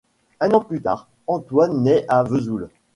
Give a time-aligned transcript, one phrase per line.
[0.39, 2.71] Un an plus tard Antoine naît à Vesoul.